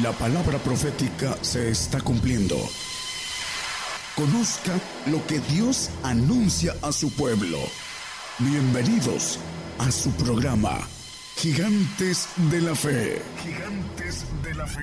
[0.00, 2.56] La palabra profética se está cumpliendo.
[4.16, 4.72] Conozca
[5.10, 7.58] lo que Dios anuncia a su pueblo.
[8.38, 9.38] Bienvenidos
[9.78, 10.78] a su programa,
[11.36, 13.20] Gigantes de la Fe.
[13.44, 14.80] Gigantes de la Fe.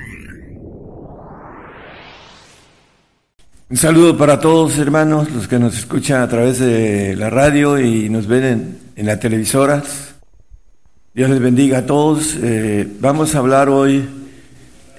[3.72, 8.10] Un saludo para todos hermanos, los que nos escuchan a través de la radio y
[8.10, 10.14] nos ven en, en las televisoras.
[11.16, 12.36] Dios les bendiga a todos.
[12.36, 14.19] Eh, vamos a hablar hoy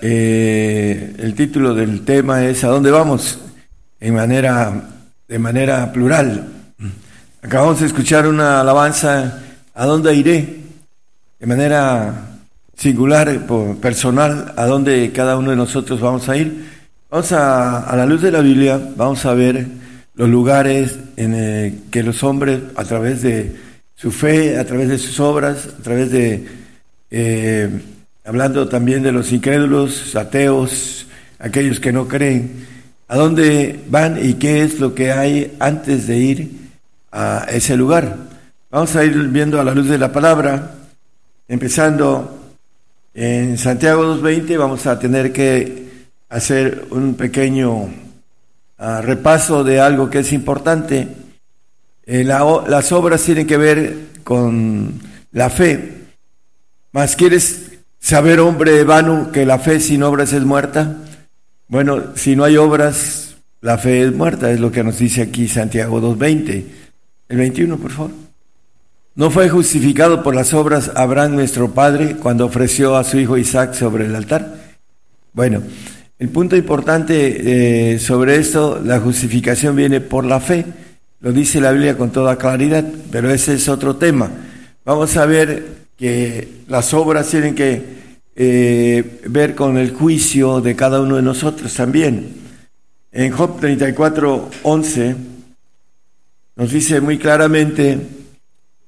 [0.02, 3.38] eh, el título del tema es ¿A dónde vamos?
[3.98, 4.10] De
[5.38, 6.48] manera plural.
[7.42, 9.40] Acabamos de escuchar una alabanza
[9.74, 10.60] ¿A dónde iré?
[11.38, 12.26] De manera
[12.76, 13.46] singular,
[13.80, 16.66] personal, ¿a dónde cada uno de nosotros vamos a ir?
[17.08, 19.66] Vamos a, a la luz de la Biblia, vamos a ver
[20.14, 23.56] los lugares en eh, que los hombres, a través de
[23.94, 26.46] su fe, a través de sus obras, a través de
[27.10, 27.80] eh,
[28.24, 31.06] hablando también de los incrédulos, ateos,
[31.38, 32.66] aquellos que no creen,
[33.08, 36.50] a dónde van y qué es lo que hay antes de ir
[37.10, 38.16] a ese lugar.
[38.70, 40.74] Vamos a ir viendo a la luz de la palabra,
[41.48, 42.54] empezando
[43.12, 45.88] en Santiago 2.20, vamos a tener que
[46.28, 47.88] hacer un pequeño
[48.78, 51.08] ah, repaso de algo que es importante.
[52.06, 55.00] Eh, las obras tienen que ver con
[55.32, 55.94] la fe.
[56.92, 57.69] Más quieres
[58.00, 60.96] Saber, hombre vano, que la fe sin obras es muerta.
[61.68, 65.46] Bueno, si no hay obras, la fe es muerta, es lo que nos dice aquí
[65.46, 66.64] Santiago 2.20.
[67.28, 68.10] El 21, por favor.
[69.14, 73.74] ¿No fue justificado por las obras Abraham nuestro padre cuando ofreció a su hijo Isaac
[73.74, 74.56] sobre el altar?
[75.32, 75.62] Bueno,
[76.18, 80.64] el punto importante eh, sobre esto, la justificación viene por la fe,
[81.20, 84.30] lo dice la Biblia con toda claridad, pero ese es otro tema.
[84.84, 87.82] Vamos a ver que las obras tienen que
[88.34, 92.36] eh, ver con el juicio de cada uno de nosotros también.
[93.12, 95.16] En Job 34, 11
[96.56, 97.98] nos dice muy claramente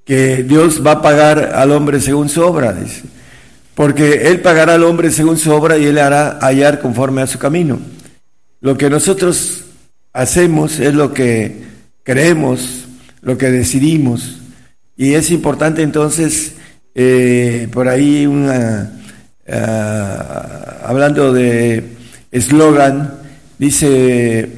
[0.07, 3.03] que Dios va a pagar al hombre según su obra, dice,
[3.75, 7.39] porque Él pagará al hombre según su obra y Él hará hallar conforme a su
[7.39, 7.79] camino.
[8.63, 9.65] Lo que nosotros
[10.15, 11.63] hacemos es lo que
[12.05, 12.87] creemos,
[13.21, 14.39] lo que decidimos,
[14.97, 16.55] y es importante entonces
[16.95, 19.01] eh, por ahí una,
[19.49, 21.85] ah, hablando de
[22.31, 23.15] eslogan,
[23.59, 24.49] dice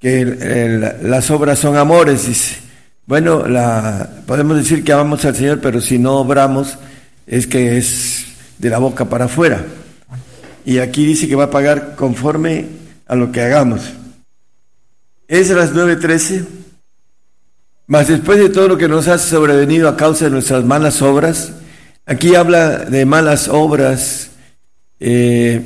[0.00, 2.58] que las obras son amores.
[3.06, 6.78] Bueno, la, podemos decir que amamos al Señor, pero si no obramos
[7.26, 8.26] es que es
[8.58, 9.64] de la boca para afuera.
[10.64, 12.66] Y aquí dice que va a pagar conforme
[13.06, 13.92] a lo que hagamos.
[15.26, 16.46] Es las 9.13.
[17.86, 21.52] Mas después de todo lo que nos ha sobrevenido a causa de nuestras malas obras,
[22.10, 24.30] Aquí habla de malas obras,
[24.98, 25.60] eh,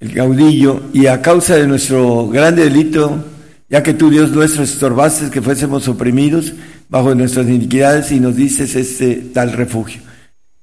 [0.00, 3.22] el caudillo, y a causa de nuestro grande delito,
[3.68, 6.54] ya que tú, Dios nuestro, estorbaste que fuésemos oprimidos
[6.88, 10.00] bajo nuestras iniquidades y nos dices este tal refugio.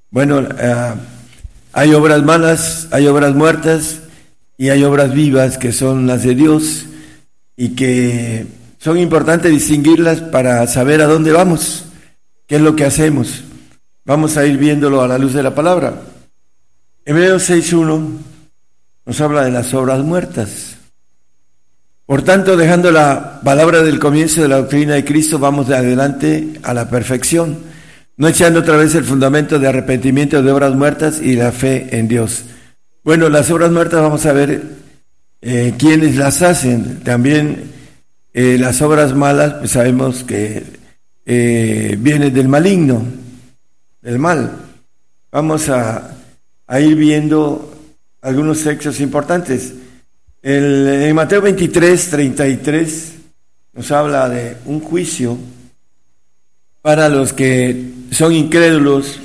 [0.10, 0.94] Bueno, eh,
[1.72, 4.00] hay obras malas, hay obras muertas
[4.58, 6.88] y hay obras vivas que son las de Dios
[7.56, 8.48] y que
[8.80, 11.86] son importantes distinguirlas para saber a dónde vamos,
[12.48, 13.44] qué es lo que hacemos.
[14.12, 16.02] Vamos a ir viéndolo a la luz de la palabra.
[17.06, 18.18] Hebreos 6.1
[19.06, 20.76] nos habla de las obras muertas.
[22.06, 26.60] Por tanto, dejando la palabra del comienzo de la doctrina de Cristo, vamos de adelante
[26.62, 27.60] a la perfección,
[28.18, 32.10] no echando otra vez el fundamento de arrepentimiento de obras muertas y la fe en
[32.10, 32.44] Dios.
[33.06, 34.62] Bueno, las obras muertas vamos a ver
[35.40, 37.00] eh, quiénes las hacen.
[37.00, 37.64] También
[38.34, 40.64] eh, las obras malas, pues sabemos que
[41.26, 43.21] eh, vienen del maligno
[44.02, 44.58] del mal.
[45.32, 46.18] Vamos a,
[46.80, 47.74] ir viendo
[48.22, 49.74] algunos textos importantes.
[50.42, 53.14] El, en Mateo 23, 33
[53.74, 55.38] nos habla de un juicio
[56.82, 59.20] para los que son incrédulos,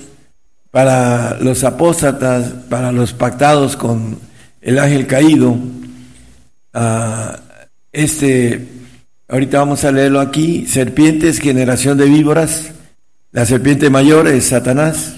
[0.70, 4.18] para los apóstatas, para los pactados con
[4.60, 5.56] el ángel caído.
[6.74, 7.38] Ah,
[7.92, 8.68] este,
[9.28, 12.72] ahorita vamos a leerlo aquí, serpientes, generación de víboras,
[13.36, 15.16] la serpiente mayor es Satanás.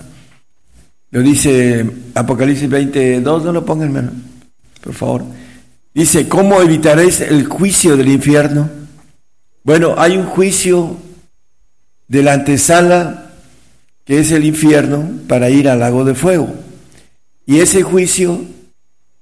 [1.13, 4.11] Lo dice Apocalipsis 22, no lo pongan, hermano,
[4.83, 5.25] por favor.
[5.95, 8.69] Dice, ¿cómo evitaréis el juicio del infierno?
[9.63, 10.97] Bueno, hay un juicio
[12.09, 13.31] de la antesala,
[14.05, 16.53] que es el infierno, para ir al lago de fuego.
[17.47, 18.41] Y ese juicio,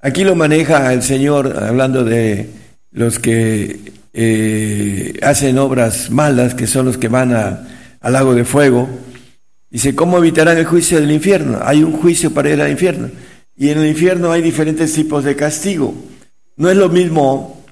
[0.01, 2.49] aquí lo maneja el Señor, hablando de
[2.93, 3.79] los que
[4.15, 8.89] eh, hacen obras malas, que son los que van a al lago de fuego.
[9.71, 11.59] Dice, ¿cómo evitarán el juicio del infierno?
[11.63, 13.11] Hay un juicio para ir al infierno.
[13.57, 15.95] Y en el infierno hay diferentes tipos de castigo.
[16.57, 17.65] No es lo mismo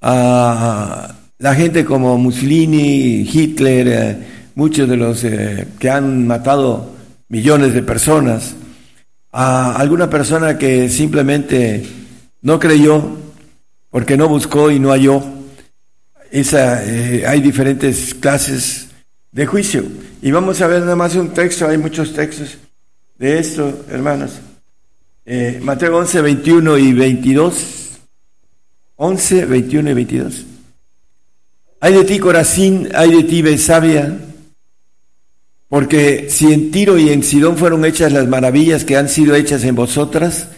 [0.00, 4.18] a la gente como Mussolini, Hitler, eh,
[4.54, 6.94] muchos de los eh, que han matado
[7.28, 8.54] millones de personas,
[9.32, 11.84] a alguna persona que simplemente
[12.40, 13.02] no creyó
[13.90, 15.22] porque no buscó y no halló.
[16.30, 18.85] Esa, eh, hay diferentes clases
[19.36, 19.84] de juicio.
[20.22, 22.56] Y vamos a ver nada más un texto, hay muchos textos
[23.18, 24.40] de esto, hermanos.
[25.26, 27.98] Eh, Mateo 11, 21 y 22.
[28.96, 30.46] 11, 21 y 22.
[31.80, 34.16] Hay de ti, Corazín, hay de ti, Besabia,
[35.68, 39.64] porque si en Tiro y en Sidón fueron hechas las maravillas que han sido hechas
[39.64, 40.48] en vosotras,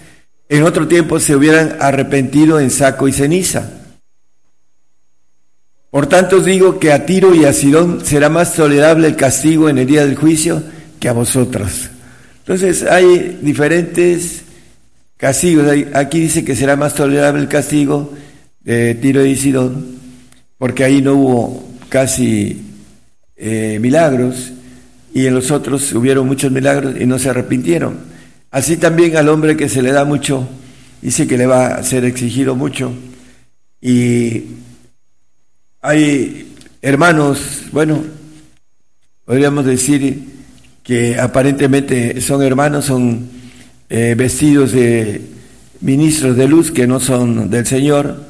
[0.48, 3.77] en otro tiempo se hubieran arrepentido en saco y ceniza.
[5.90, 9.70] Por tanto os digo que a Tiro y a Sidón será más tolerable el castigo
[9.70, 10.62] en el día del juicio
[11.00, 11.90] que a vosotras.
[12.40, 14.42] Entonces hay diferentes
[15.16, 15.66] castigos.
[15.94, 18.12] Aquí dice que será más tolerable el castigo
[18.60, 19.98] de Tiro y Sidón,
[20.58, 22.62] porque ahí no hubo casi
[23.36, 24.52] eh, milagros
[25.14, 27.98] y en los otros hubieron muchos milagros y no se arrepintieron.
[28.50, 30.46] Así también al hombre que se le da mucho,
[31.00, 32.92] dice que le va a ser exigido mucho.
[33.80, 34.44] Y
[35.80, 38.02] hay hermanos, bueno,
[39.24, 40.24] podríamos decir
[40.82, 43.28] que aparentemente son hermanos, son
[43.90, 45.22] eh, vestidos de
[45.80, 48.24] ministros de luz que no son del Señor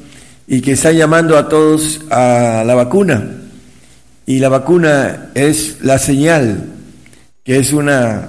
[0.47, 3.29] y que están llamando a todos a la vacuna.
[4.27, 6.65] Y la vacuna es la señal,
[7.45, 8.29] que es una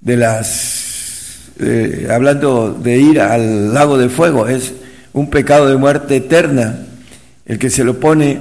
[0.00, 4.72] de las, eh, hablando de ir al lago de fuego, es
[5.12, 6.80] un pecado de muerte eterna.
[7.44, 8.40] El que se lo pone,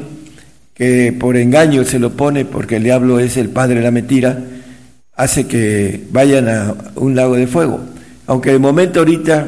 [0.75, 4.37] que por engaño se lo pone, porque el diablo es el padre de la mentira,
[5.15, 7.79] hace que vayan a un lago de fuego.
[8.27, 9.47] Aunque de momento ahorita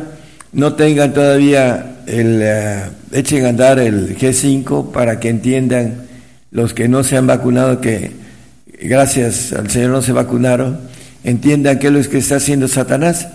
[0.54, 6.08] no tengan todavía el, eh, echen a andar el G5 para que entiendan
[6.50, 8.12] los que no se han vacunado que
[8.82, 10.80] gracias al Señor no se vacunaron,
[11.26, 13.28] entiendan qué es lo que está haciendo Satanás.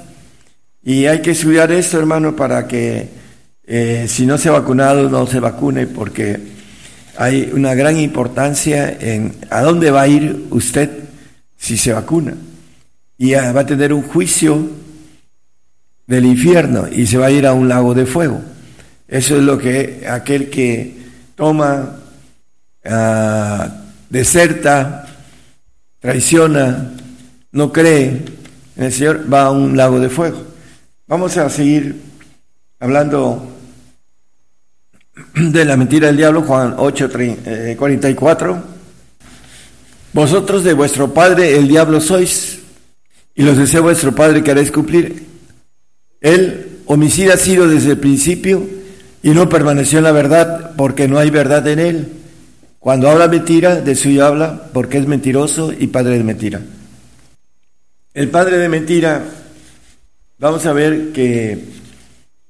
[0.82, 3.08] Y hay que estudiar esto, hermano, para que
[3.66, 6.40] eh, si no se ha vacunado, no se vacune, porque
[7.16, 10.90] hay una gran importancia en a dónde va a ir usted
[11.56, 12.34] si se vacuna.
[13.18, 14.68] Y va a tener un juicio
[16.06, 18.42] del infierno y se va a ir a un lago de fuego.
[19.06, 20.96] Eso es lo que aquel que
[21.36, 21.98] toma,
[22.84, 23.64] uh,
[24.08, 25.06] deserta,
[26.00, 26.92] traiciona,
[27.52, 28.22] no cree
[28.76, 30.42] en el Señor, va a un lago de fuego.
[31.06, 32.00] Vamos a seguir
[32.80, 33.48] hablando
[35.34, 37.10] de la mentira del diablo, Juan 8,
[37.76, 38.54] 44.
[38.54, 38.60] Eh,
[40.12, 42.58] Vosotros de vuestro padre el diablo sois,
[43.34, 45.26] y los desea vuestro padre queréis cumplir.
[46.20, 48.62] Él, homicida ha sido desde el principio,
[49.22, 52.08] y no permaneció en la verdad porque no hay verdad en él.
[52.78, 56.60] Cuando habla mentira, de suyo habla porque es mentiroso y padre de mentira.
[58.12, 59.24] El padre de mentira,
[60.38, 61.64] vamos a ver que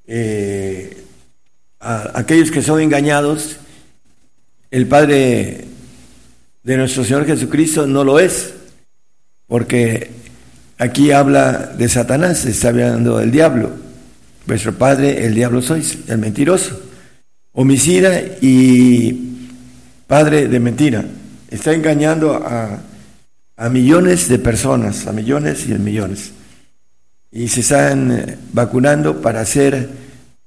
[0.07, 0.92] eh,
[1.83, 3.57] aquellos que son engañados,
[4.71, 5.65] el padre
[6.63, 8.55] de nuestro Señor Jesucristo no lo es,
[9.49, 10.11] porque
[10.79, 13.71] aquí habla de Satanás, está hablando del diablo.
[14.47, 16.81] Vuestro padre, el diablo sois, el mentiroso,
[17.53, 19.49] homicida y
[20.07, 21.05] padre de mentira.
[21.51, 22.81] Está engañando a,
[23.57, 26.33] a millones de personas, a millones y millones.
[27.31, 30.02] Y se están vacunando para hacer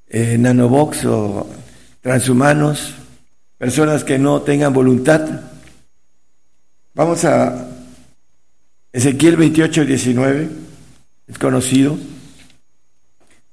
[0.07, 1.49] eh, nanobox o
[2.01, 2.93] transhumanos,
[3.57, 5.41] personas que no tengan voluntad.
[6.93, 7.67] Vamos a
[8.91, 10.49] Ezequiel 28, 19,
[11.27, 11.97] es conocido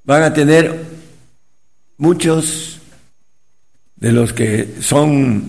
[0.05, 0.81] van a tener
[1.97, 2.81] muchos
[3.97, 5.45] de los que son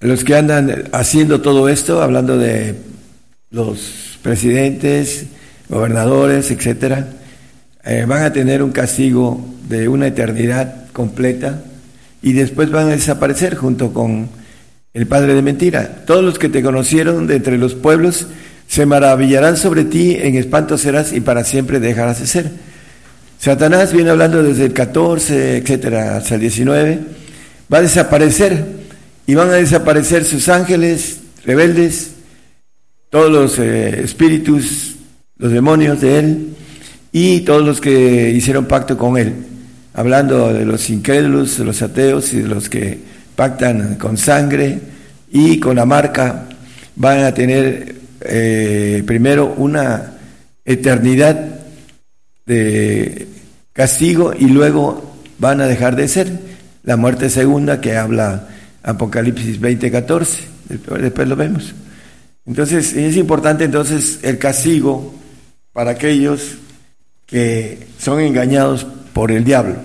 [0.00, 2.74] los que andan haciendo todo esto, hablando de
[3.50, 5.26] los presidentes,
[5.68, 7.08] gobernadores, etcétera,
[7.84, 11.62] eh, van a tener un castigo de una eternidad completa
[12.22, 14.28] y después van a desaparecer junto con
[14.94, 16.04] el padre de mentira.
[16.06, 18.28] Todos los que te conocieron de entre los pueblos
[18.68, 22.50] se maravillarán sobre ti, en espanto serás y para siempre dejarás de ser.
[23.38, 27.00] Satanás viene hablando desde el 14, etcétera, hasta el 19,
[27.72, 28.64] va a desaparecer
[29.26, 32.12] y van a desaparecer sus ángeles rebeldes,
[33.10, 34.94] todos los eh, espíritus,
[35.38, 36.56] los demonios de él
[37.12, 39.34] y todos los que hicieron pacto con él,
[39.92, 42.98] hablando de los incrédulos, de los ateos y de los que
[43.36, 44.80] pactan con sangre
[45.30, 46.48] y con la marca,
[46.96, 50.14] van a tener eh, primero una
[50.64, 51.60] eternidad
[52.46, 53.28] de
[53.74, 56.30] castigo y luego van a dejar de ser.
[56.84, 58.48] La muerte segunda que habla
[58.82, 60.38] Apocalipsis 20, 14,
[61.00, 61.74] después lo vemos.
[62.46, 65.14] Entonces es importante entonces el castigo
[65.72, 66.56] para aquellos
[67.32, 69.76] que son engañados por el diablo.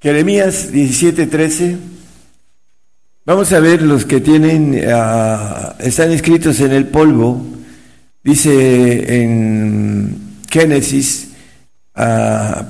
[0.00, 1.76] Jeremías 17, 13.
[3.26, 7.44] Vamos a ver los que tienen, ah, están escritos en el polvo.
[8.24, 10.16] Dice en
[10.50, 11.32] Génesis,
[11.94, 12.68] ah,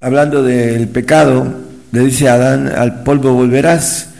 [0.00, 1.52] hablando del pecado,
[1.90, 4.10] le dice Adán, al polvo volverás.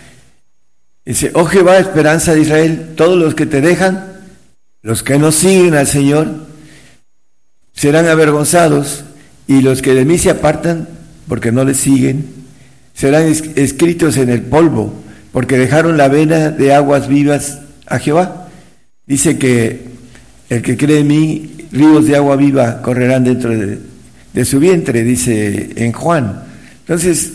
[1.05, 4.13] Dice, oh Jehová, esperanza de Israel, todos los que te dejan,
[4.83, 6.48] los que no siguen al Señor,
[7.78, 9.04] serán avergonzados,
[9.47, 10.88] y los que de mí se apartan,
[11.28, 12.26] porque no le siguen,
[12.92, 14.92] serán escritos en el polvo
[15.32, 18.49] porque dejaron la vena de aguas vivas a Jehová.
[19.06, 19.82] Dice que
[20.49, 25.70] el que cree en mí, ríos de agua viva correrán dentro de, su vientre, dice
[25.76, 26.44] en Juan.
[26.80, 27.35] Entonces,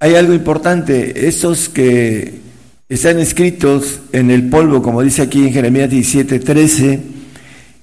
[0.00, 2.40] hay algo importante, estos que
[2.88, 7.00] están escritos en el polvo, como dice aquí en Jeremías 17, 13,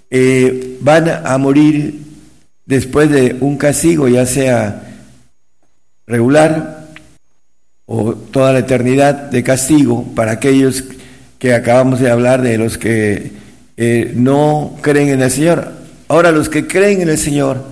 [0.09, 2.01] eh, van a morir
[2.65, 4.81] después de un castigo, ya sea
[6.07, 6.87] regular
[7.85, 10.83] o toda la eternidad de castigo para aquellos
[11.39, 13.31] que acabamos de hablar de los que
[13.77, 15.71] eh, no creen en el Señor.
[16.07, 17.63] Ahora los que creen en el Señor,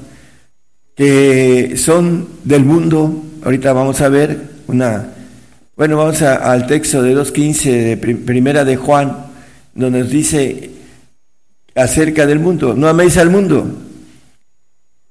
[0.95, 5.07] que son del mundo, ahorita vamos a ver una,
[5.75, 9.25] bueno, vamos al texto de 2.15 de primera de Juan,
[9.73, 10.69] donde nos dice
[11.75, 13.67] acerca del mundo, no améis al mundo.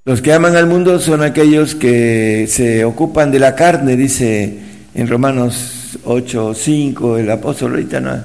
[0.04, 4.58] Los que aman al mundo son aquellos que se ocupan de la carne, dice
[4.94, 8.16] en Romanos 8, 5, el apóstol ahorita no,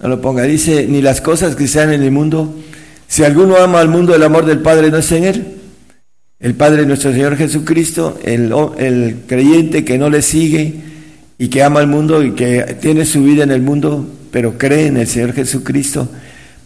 [0.00, 2.54] no lo ponga, dice, ni las cosas que sean en el mundo,
[3.10, 5.44] si alguno ama al mundo, el amor del Padre no es en él.
[6.38, 10.74] El Padre nuestro Señor Jesucristo, el, el creyente que no le sigue
[11.36, 14.86] y que ama al mundo y que tiene su vida en el mundo, pero cree
[14.86, 16.08] en el Señor Jesucristo,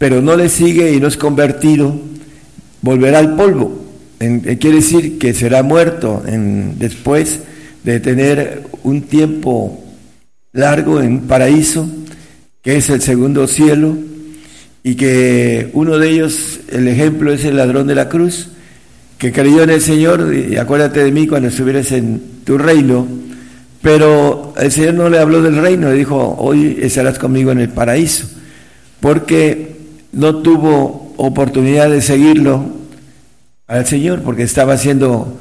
[0.05, 1.99] pero no le sigue y no es convertido,
[2.83, 3.87] volverá al polvo.
[4.19, 6.23] quiere decir que será muerto
[6.79, 7.41] después
[7.85, 9.83] de tener un tiempo
[10.53, 11.89] largo en paraíso,
[12.61, 13.97] que es el segundo cielo,
[14.83, 18.51] y que uno de ellos, el ejemplo es el ladrón de la cruz,
[19.17, 23.09] que creyó en el Señor, y acuérdate de mí cuando estuvieras en tu reino,
[23.81, 27.71] pero el Señor no le habló del reino, le dijo, hoy estarás conmigo en el
[27.71, 28.29] paraíso,
[29.01, 29.64] porque
[30.15, 32.65] no tuvo oportunidad de seguirlo
[33.67, 35.39] al Señor, porque estaba siendo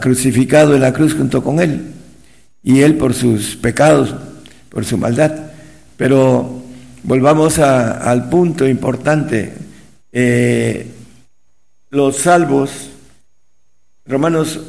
[0.00, 1.92] crucificado en la cruz junto con él,
[2.62, 4.14] y él por sus pecados,
[4.68, 5.32] por su maldad.
[5.96, 6.62] Pero
[7.02, 9.54] volvamos al punto importante.
[10.12, 10.90] Eh,
[11.90, 12.90] los salvos,
[14.04, 14.60] Romanos,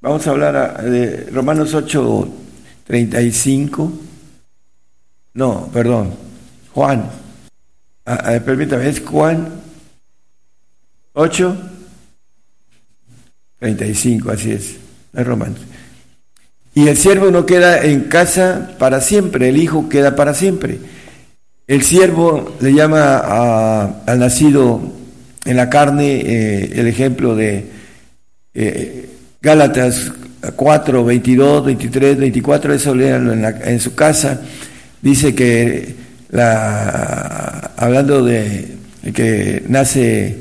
[0.00, 2.28] vamos a hablar de Romanos 8,
[2.86, 3.92] 35.
[5.34, 6.10] No, perdón,
[6.74, 7.21] Juan.
[8.04, 9.48] Ah, ah, permítame, es Juan
[11.12, 11.56] 8,
[13.60, 14.76] 35, así es,
[15.14, 15.60] es Romanos.
[16.74, 20.80] Y el siervo no queda en casa para siempre, el hijo queda para siempre.
[21.68, 23.18] El siervo le llama
[24.04, 24.80] al nacido
[25.44, 27.66] en la carne eh, el ejemplo de
[28.54, 30.10] eh, Gálatas
[30.56, 34.40] 4, 22, 23, 24, eso léanlo en, en su casa.
[35.00, 35.94] Dice que
[36.32, 38.66] la, hablando de
[39.14, 40.36] que nace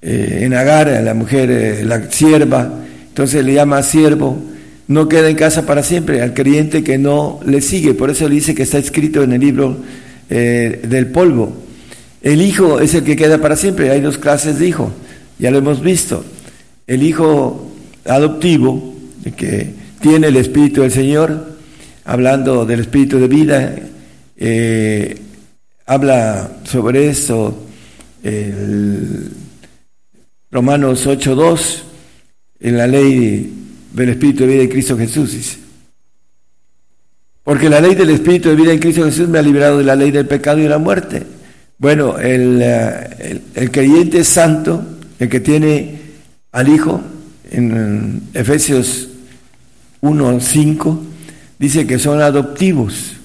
[0.00, 2.70] eh, en Agar, la mujer, eh, la sierva,
[3.08, 4.38] entonces le llama siervo,
[4.86, 8.36] no queda en casa para siempre, al creyente que no le sigue, por eso le
[8.36, 9.76] dice que está escrito en el libro
[10.30, 11.52] eh, del polvo.
[12.22, 14.92] El hijo es el que queda para siempre, hay dos clases de hijo,
[15.38, 16.24] ya lo hemos visto.
[16.86, 17.72] El hijo
[18.04, 18.94] adoptivo,
[19.36, 21.56] que tiene el Espíritu del Señor,
[22.04, 23.74] hablando del Espíritu de vida,
[25.86, 27.66] habla sobre eso
[28.22, 29.30] el
[30.50, 31.82] Romanos 8.2,
[32.60, 33.52] en la ley
[33.92, 35.58] del Espíritu de vida de Cristo Jesús, dice.
[37.44, 39.94] Porque la ley del Espíritu de vida en Cristo Jesús me ha liberado de la
[39.94, 41.22] ley del pecado y de la muerte.
[41.78, 44.82] Bueno, el, eh, el, creyente santo,
[45.18, 46.00] el que tiene
[46.52, 47.00] al Hijo,
[47.50, 49.08] en Efesios
[50.02, 50.98] 1.5,
[51.58, 53.17] dice que son adoptivos,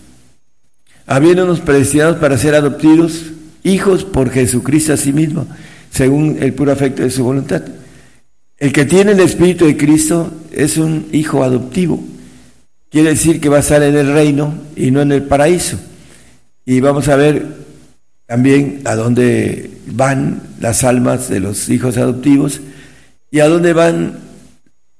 [1.05, 3.25] habiéndonos predestinados para ser adoptivos
[3.63, 5.47] hijos por Jesucristo a sí mismo
[5.89, 7.63] según el puro afecto de su voluntad.
[8.57, 12.03] El que tiene el Espíritu de Cristo es un hijo adoptivo.
[12.89, 15.77] Quiere decir que va a estar en el reino y no en el paraíso.
[16.65, 17.45] Y vamos a ver
[18.25, 22.61] también a dónde van las almas de los hijos adoptivos
[23.33, 24.19] ¿Y a dónde van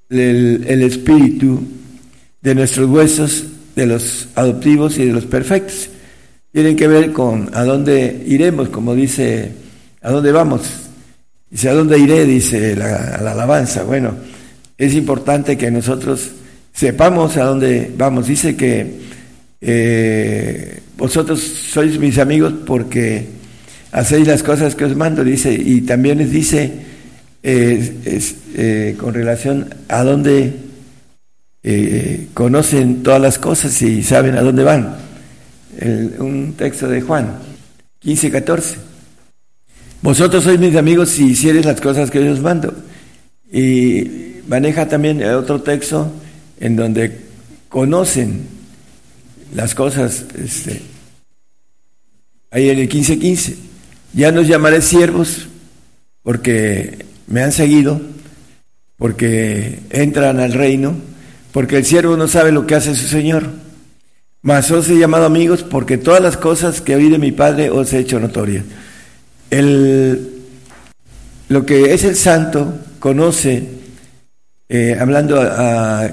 [0.10, 1.62] el espíritu
[2.42, 3.44] de nuestros huesos,
[3.76, 5.90] de los adoptivos y de los perfectos?
[6.54, 9.52] Tienen que ver con a dónde iremos, como dice,
[10.02, 10.62] a dónde vamos.
[11.50, 12.26] Dice, ¿a dónde iré?
[12.26, 13.84] Dice la, la alabanza.
[13.84, 14.14] Bueno,
[14.78, 16.30] es importante que nosotros
[16.72, 18.28] sepamos a dónde vamos.
[18.28, 19.00] Dice que
[19.62, 23.26] eh, vosotros sois mis amigos porque
[23.92, 26.72] hacéis las cosas que os mando, dice, y también les dice
[27.42, 28.20] eh,
[28.56, 30.54] eh, con relación a dónde
[32.36, 35.13] conocen todas las cosas y saben a dónde van.
[36.20, 37.40] Un texto de Juan
[38.00, 38.76] 15, 14.
[40.02, 42.74] Vosotros sois mis amigos si hicieres las cosas que yo os mando.
[43.52, 46.12] Y maneja también otro texto
[46.60, 47.18] en donde
[47.70, 48.46] conocen
[49.56, 50.82] las cosas, este,
[52.52, 53.56] ahí en el 15:15,
[54.14, 55.48] ya nos llamaré siervos
[56.24, 58.02] porque me han seguido,
[58.98, 60.96] porque entran al reino,
[61.54, 63.63] porque el siervo no sabe lo que hace su Señor.
[64.44, 67.94] Mas os he llamado amigos porque todas las cosas que oí de mi Padre os
[67.94, 68.66] he hecho notorias.
[69.50, 70.32] El,
[71.48, 73.64] lo que es el santo conoce
[74.68, 75.36] eh, hablando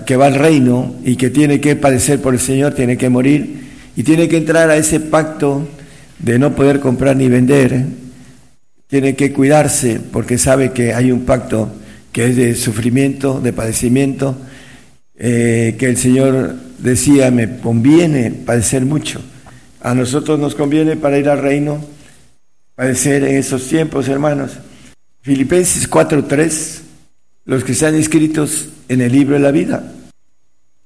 [0.06, 3.68] que va al reino y que tiene que padecer por el Señor, tiene que morir
[3.96, 5.66] y tiene que entrar a ese pacto
[6.18, 7.84] de no poder comprar ni vender,
[8.86, 11.72] tiene que cuidarse porque sabe que hay un pacto
[12.12, 14.36] que es de sufrimiento, de padecimiento,
[15.20, 19.20] eh, que el Señor decía, me conviene padecer mucho.
[19.82, 21.84] A nosotros nos conviene para ir al reino,
[22.74, 24.52] padecer en esos tiempos, hermanos.
[25.20, 26.80] Filipenses 4.3
[27.44, 29.92] los que están inscritos en el libro de la vida.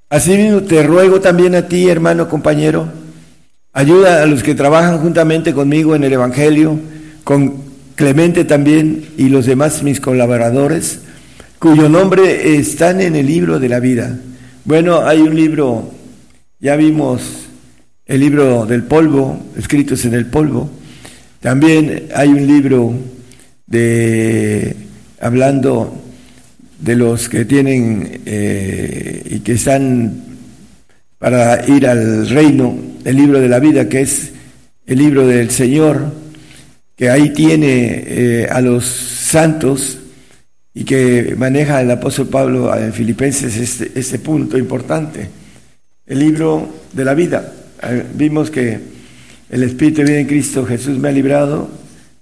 [0.08, 2.88] Asimismo, te ruego también a ti, hermano compañero,
[3.72, 6.78] ayuda a los que trabajan juntamente conmigo en el Evangelio,
[7.22, 7.62] con
[7.96, 11.00] Clemente también y los demás mis colaboradores,
[11.64, 14.18] cuyo nombre están en el libro de la vida.
[14.66, 15.90] Bueno, hay un libro,
[16.60, 17.22] ya vimos
[18.04, 20.68] el libro del polvo, escritos en el polvo.
[21.40, 22.92] También hay un libro
[23.66, 24.76] de
[25.18, 26.02] hablando
[26.80, 30.22] de los que tienen eh, y que están
[31.18, 34.32] para ir al reino, el libro de la vida, que es
[34.84, 36.12] el libro del Señor,
[36.94, 40.00] que ahí tiene eh, a los santos
[40.74, 45.30] y que maneja el apóstol Pablo en Filipenses este, este punto importante,
[46.04, 47.52] el libro de la vida.
[47.82, 48.80] Eh, vimos que
[49.50, 51.68] el Espíritu de en Cristo Jesús me ha librado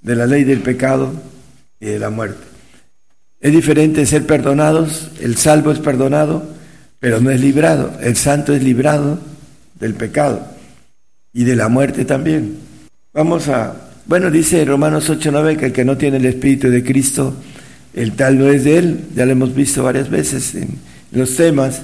[0.02, 1.12] de la ley del pecado
[1.80, 2.44] y de la muerte.
[3.40, 6.46] Es diferente ser perdonados, el salvo es perdonado,
[7.00, 7.92] pero no es librado.
[8.00, 9.18] El santo es librado
[9.80, 10.46] del pecado
[11.32, 12.58] y de la muerte también.
[13.12, 13.74] Vamos a,
[14.06, 17.34] bueno, dice Romanos 8:9 que el que no tiene el Espíritu de Cristo,
[17.94, 20.78] el tal no es de él, ya lo hemos visto varias veces en
[21.10, 21.82] los temas.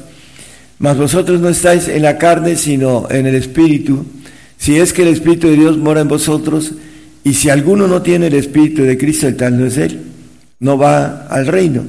[0.79, 4.07] Mas vosotros no estáis en la carne, sino en el Espíritu.
[4.57, 6.73] Si es que el Espíritu de Dios mora en vosotros,
[7.25, 10.09] y si alguno no tiene el Espíritu de Cristo, el tal no es él
[10.61, 11.85] no va al reino.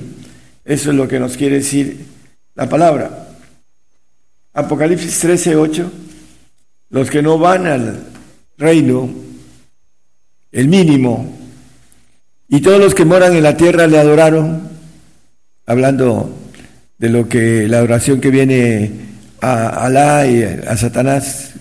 [0.65, 2.05] Eso es lo que nos quiere decir
[2.55, 3.29] la palabra.
[4.53, 5.91] Apocalipsis 13, 8.
[6.89, 8.03] Los que no van al
[8.57, 9.09] reino,
[10.51, 11.37] el mínimo,
[12.49, 14.67] y todos los que moran en la tierra le adoraron,
[15.65, 16.35] hablando
[16.97, 18.91] de lo que la adoración que viene
[19.39, 21.53] a Alá y a Satanás,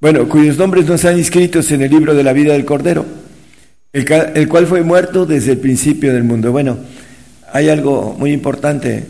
[0.00, 3.22] bueno, cuyos nombres no están inscritos en el libro de la vida del Cordero
[3.92, 6.50] el, cual fue muerto desde el principio del mundo.
[6.50, 6.78] Bueno,
[7.52, 9.04] hay algo muy importante.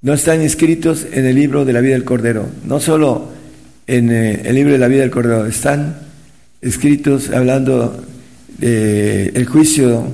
[0.00, 3.30] No están escritos en el libro de la vida del Cordero, no solo
[3.88, 5.96] en eh, el libro de la vida del Cordero, están
[6.60, 8.04] escritos hablando
[8.58, 10.12] del juicio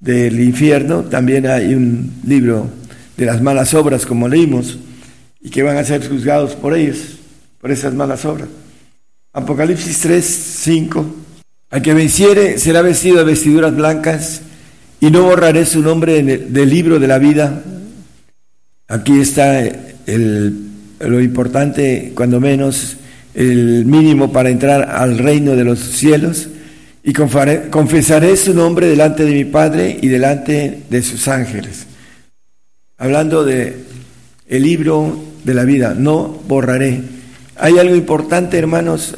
[0.00, 2.68] del infierno, también hay un libro
[3.16, 4.78] de las malas obras, como leímos,
[5.40, 7.18] y que van a ser juzgados por ellos,
[7.60, 8.48] por esas malas obras.
[9.32, 11.14] Apocalipsis 3, 5
[11.70, 14.42] al que venciere será vestido de vestiduras blancas
[15.00, 17.64] y no borraré su nombre del libro de la vida.
[18.86, 19.60] Aquí está
[21.00, 22.96] lo importante, cuando menos
[23.34, 26.48] el mínimo para entrar al reino de los cielos
[27.06, 31.86] y confesaré su nombre delante de mi Padre y delante de sus ángeles.
[32.96, 33.76] Hablando de
[34.48, 37.02] el libro de la vida, no borraré.
[37.56, 39.14] Hay algo importante, hermanos,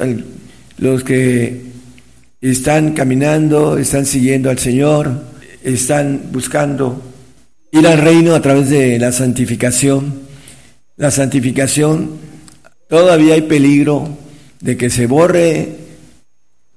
[0.77, 1.61] los que
[2.41, 5.23] están caminando, están siguiendo al Señor,
[5.63, 7.01] están buscando
[7.71, 10.27] ir al reino a través de la santificación.
[10.97, 12.17] La santificación,
[12.89, 14.09] todavía hay peligro
[14.59, 15.86] de que se borre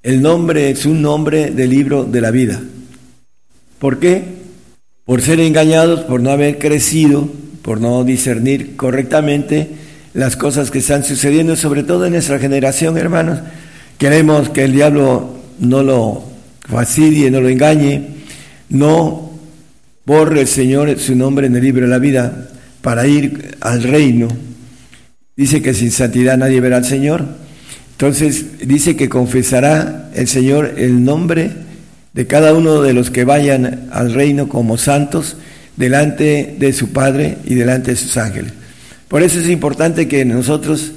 [0.03, 2.61] el nombre, es un nombre del libro de la vida.
[3.79, 4.41] ¿Por qué?
[5.11, 7.29] por ser engañados, por no haber crecido,
[7.63, 9.69] por no discernir correctamente
[10.15, 13.41] las cosas que están sucediendo, sobre todo en nuestra generación, hermanos.
[13.99, 16.23] Queremos que el diablo no lo
[16.61, 18.07] fastidie, no lo engañe,
[18.69, 19.33] no
[20.07, 22.49] borre el Señor su nombre en el libro de la vida
[22.81, 24.29] para ir al reino.
[25.37, 27.25] Dice que sin santidad nadie verá al Señor.
[28.01, 31.51] Entonces dice que confesará el Señor el nombre
[32.15, 35.37] de cada uno de los que vayan al reino como santos
[35.77, 38.55] delante de su Padre y delante de sus ángeles.
[39.07, 40.93] Por eso es importante que nosotros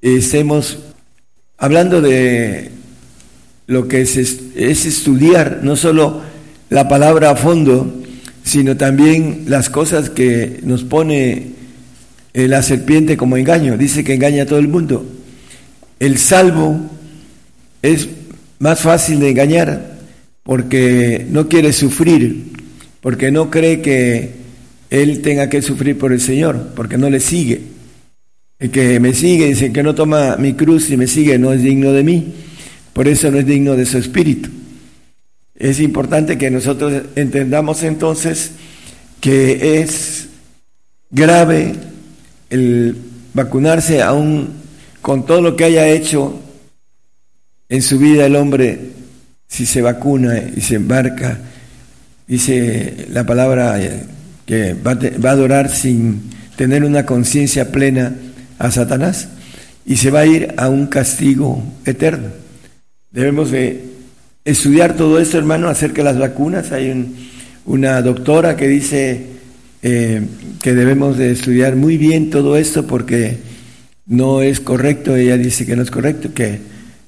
[0.00, 0.78] estemos
[1.58, 2.70] hablando de
[3.66, 6.22] lo que es, es estudiar no solo
[6.70, 8.00] la palabra a fondo,
[8.44, 11.48] sino también las cosas que nos pone
[12.32, 13.76] eh, la serpiente como engaño.
[13.76, 15.04] Dice que engaña a todo el mundo.
[16.02, 16.80] El salvo
[17.80, 18.08] es
[18.58, 19.98] más fácil de engañar
[20.42, 22.46] porque no quiere sufrir,
[23.00, 24.32] porque no cree que
[24.90, 27.62] él tenga que sufrir por el Señor, porque no le sigue.
[28.58, 31.62] El que me sigue, dice que no toma mi cruz y me sigue, no es
[31.62, 32.32] digno de mí,
[32.92, 34.50] por eso no es digno de su espíritu.
[35.54, 38.50] Es importante que nosotros entendamos entonces
[39.20, 40.26] que es
[41.12, 41.74] grave
[42.50, 42.96] el
[43.34, 44.62] vacunarse aún
[45.02, 46.40] con todo lo que haya hecho
[47.68, 48.78] en su vida el hombre,
[49.48, 51.38] si se vacuna y se embarca,
[52.26, 53.78] dice la palabra
[54.46, 58.14] que va, a adorar sin tener una conciencia plena
[58.58, 59.28] a Satanás
[59.84, 62.28] y se va a ir a un castigo eterno.
[63.10, 63.84] Debemos de
[64.44, 66.70] estudiar todo esto, hermano, acerca de las vacunas.
[66.72, 67.14] Hay
[67.64, 69.26] una doctora que dice
[69.82, 70.22] eh,
[70.62, 73.51] que debemos de estudiar muy bien todo esto porque
[74.06, 76.60] no es correcto, ella dice que no es correcto, que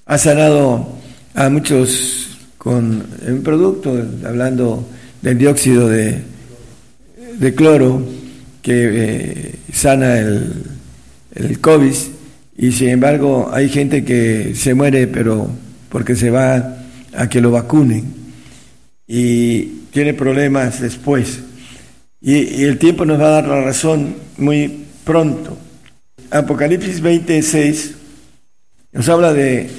[0.06, 0.88] ha sanado
[1.34, 4.88] a muchos con un producto, hablando
[5.20, 6.22] del dióxido de,
[7.38, 8.02] de cloro,
[8.62, 10.62] que eh, sana el,
[11.34, 11.94] el COVID,
[12.56, 15.50] y sin embargo hay gente que se muere, pero
[15.88, 16.78] porque se va
[17.16, 18.04] a que lo vacunen
[19.06, 21.40] y tiene problemas después.
[22.20, 25.56] Y, el tiempo nos va a dar la razón muy pronto.
[26.30, 27.94] Apocalipsis 26
[28.92, 29.70] nos habla de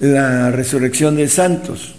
[0.00, 1.94] la resurrección de santos.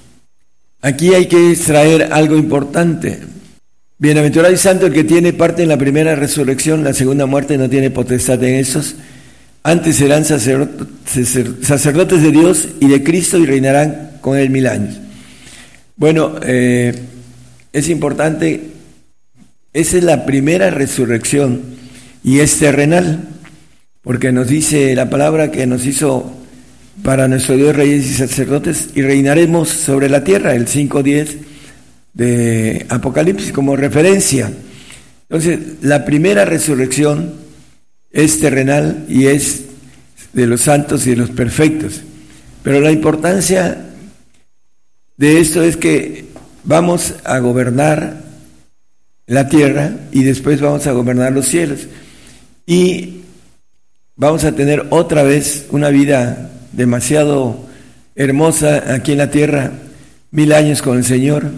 [0.82, 3.20] Aquí hay que extraer algo importante.
[3.98, 7.70] Bienaventurado y santo el que tiene parte en la primera resurrección, la segunda muerte no
[7.70, 8.96] tiene potestad en esos.
[9.62, 14.98] Antes serán sacerdotes de Dios y de Cristo y reinarán con él mil años.
[15.98, 16.94] Bueno, eh,
[17.74, 18.72] es importante,
[19.74, 21.62] esa es la primera resurrección
[22.24, 23.29] y es terrenal,
[24.10, 26.34] porque nos dice la palabra que nos hizo
[27.04, 31.38] para nuestro Dios reyes y sacerdotes y reinaremos sobre la tierra, el 5.10
[32.16, 34.52] de Apocalipsis como referencia.
[35.30, 37.36] Entonces, la primera resurrección
[38.10, 39.66] es terrenal y es
[40.34, 42.02] de los santos y de los perfectos.
[42.64, 43.90] Pero la importancia
[45.18, 46.26] de esto es que
[46.64, 48.24] vamos a gobernar
[49.28, 51.82] la tierra y después vamos a gobernar los cielos.
[52.66, 53.19] Y
[54.20, 57.66] vamos a tener otra vez una vida demasiado
[58.16, 59.72] hermosa aquí en la tierra,
[60.32, 61.50] mil años con el Señor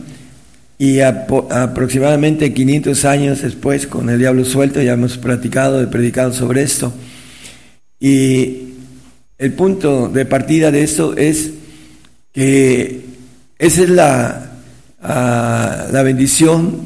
[0.78, 6.62] y aproximadamente 500 años después con el diablo suelto, ya hemos platicado, he predicado sobre
[6.62, 6.94] esto.
[8.00, 8.74] Y
[9.40, 11.52] el punto de partida de esto es
[12.32, 13.02] que
[13.58, 14.52] esa es la,
[15.02, 16.82] ah, la bendición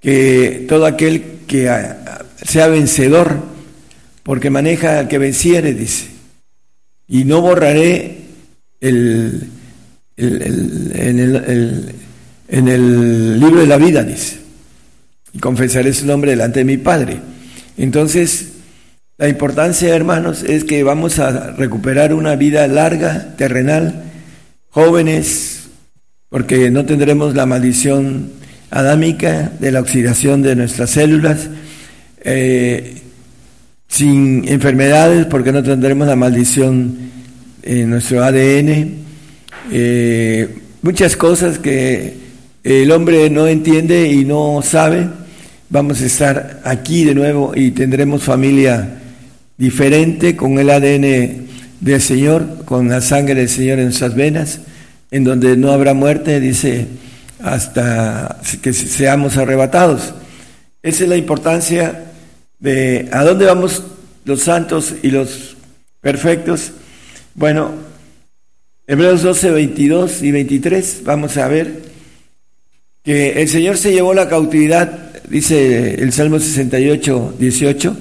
[0.00, 1.68] que todo aquel que
[2.44, 3.53] sea vencedor,
[4.24, 6.06] porque maneja al que venciere, dice.
[7.06, 8.18] Y no borraré
[8.80, 9.48] el,
[10.16, 11.94] en, el,
[12.48, 14.38] en el libro de la vida, dice.
[15.32, 17.18] Y confesaré su nombre delante de mi Padre.
[17.76, 18.48] Entonces,
[19.18, 24.04] la importancia, hermanos, es que vamos a recuperar una vida larga, terrenal,
[24.70, 25.68] jóvenes,
[26.30, 28.32] porque no tendremos la maldición
[28.70, 31.48] adámica de la oxidación de nuestras células,
[32.24, 33.02] eh,
[33.88, 36.96] sin enfermedades, porque no tendremos la maldición
[37.62, 38.94] en nuestro ADN,
[39.72, 42.14] eh, muchas cosas que
[42.62, 45.08] el hombre no entiende y no sabe.
[45.70, 49.00] Vamos a estar aquí de nuevo y tendremos familia
[49.56, 51.46] diferente con el ADN
[51.80, 54.60] del Señor, con la sangre del Señor en nuestras venas
[55.14, 56.88] en donde no habrá muerte, dice,
[57.40, 60.12] hasta que seamos arrebatados.
[60.82, 62.13] Esa es la importancia
[62.58, 63.82] de a dónde vamos
[64.24, 65.56] los santos y los
[66.00, 66.72] perfectos.
[67.34, 67.72] Bueno,
[68.86, 71.82] Hebreos 12, 22 y 23, vamos a ver
[73.02, 77.96] que el Señor se llevó la cautividad, dice el Salmo 68, 18,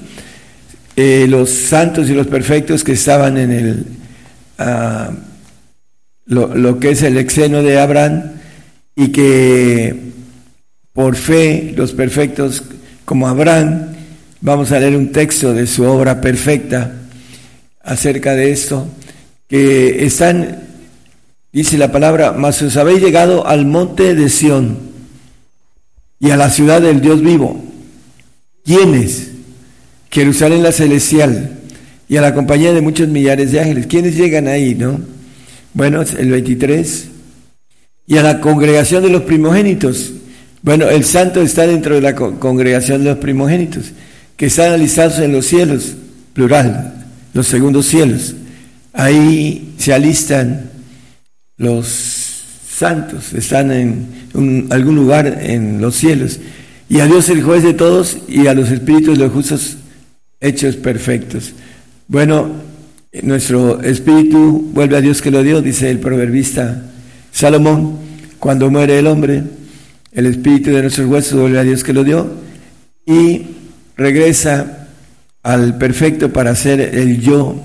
[0.96, 3.86] eh, los santos y los perfectos que estaban en el,
[4.60, 5.12] ah,
[6.26, 8.32] lo, lo, que es el exeno de Abraham,
[8.96, 9.96] y que
[10.94, 12.64] por fe los perfectos
[13.06, 13.93] como Abraham,
[14.44, 16.94] vamos a leer un texto de su obra perfecta
[17.82, 18.86] acerca de esto,
[19.48, 20.60] que están,
[21.52, 24.78] dice la palabra, mas os habéis llegado al monte de Sión
[26.20, 27.64] y a la ciudad del Dios vivo.
[28.66, 29.32] ¿Quiénes?
[30.12, 31.60] Jerusalén la celestial
[32.10, 33.88] y a la compañía de muchos millares de ángeles.
[33.88, 35.00] ¿Quiénes llegan ahí, no?
[35.74, 37.08] Bueno, el 23.
[38.08, 40.12] Y a la congregación de los primogénitos.
[40.62, 43.92] Bueno, el santo está dentro de la congregación de los primogénitos,
[44.44, 45.94] que están alistados en los cielos,
[46.34, 48.36] plural, los segundos cielos.
[48.92, 50.70] Ahí se alistan
[51.56, 56.42] los santos, están en algún lugar en los cielos.
[56.90, 59.78] Y a Dios el juez de todos y a los espíritus de los justos
[60.42, 61.54] hechos perfectos.
[62.10, 62.50] Bueno,
[63.22, 66.84] nuestro espíritu vuelve a Dios que lo dio, dice el proverbista
[67.32, 67.98] Salomón,
[68.40, 69.42] cuando muere el hombre,
[70.12, 72.30] el espíritu de nuestros huesos vuelve a Dios que lo dio
[73.06, 73.63] y
[73.98, 74.88] regresa
[75.44, 77.64] al perfecto para ser el yo